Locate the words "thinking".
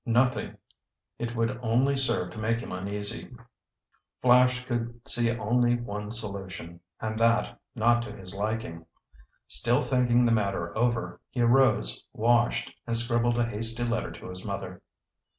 9.83-10.25